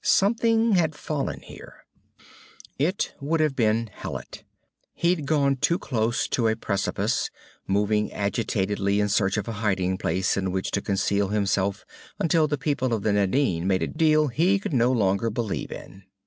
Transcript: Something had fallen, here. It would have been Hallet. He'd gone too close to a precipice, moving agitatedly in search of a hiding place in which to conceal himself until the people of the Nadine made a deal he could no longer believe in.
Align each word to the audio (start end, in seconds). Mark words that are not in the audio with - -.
Something 0.03 0.71
had 0.71 0.95
fallen, 0.95 1.41
here. 1.41 1.85
It 2.79 3.13
would 3.21 3.39
have 3.39 3.55
been 3.55 3.85
Hallet. 3.93 4.43
He'd 4.95 5.27
gone 5.27 5.57
too 5.57 5.77
close 5.77 6.27
to 6.29 6.47
a 6.47 6.55
precipice, 6.55 7.29
moving 7.67 8.11
agitatedly 8.11 8.99
in 8.99 9.09
search 9.09 9.37
of 9.37 9.47
a 9.47 9.51
hiding 9.61 9.99
place 9.99 10.35
in 10.37 10.51
which 10.51 10.71
to 10.71 10.81
conceal 10.81 11.27
himself 11.27 11.85
until 12.17 12.47
the 12.47 12.57
people 12.57 12.95
of 12.95 13.03
the 13.03 13.13
Nadine 13.13 13.67
made 13.67 13.83
a 13.83 13.87
deal 13.87 14.29
he 14.29 14.57
could 14.57 14.73
no 14.73 14.91
longer 14.91 15.29
believe 15.29 15.71
in. 15.71 16.05